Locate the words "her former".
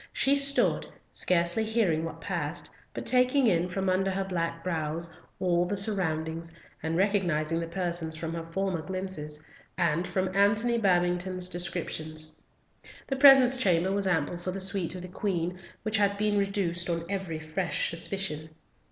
8.33-8.81